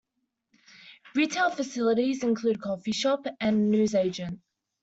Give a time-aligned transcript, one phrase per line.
[1.13, 4.39] Retail facilities include a coffee shop and newsagent.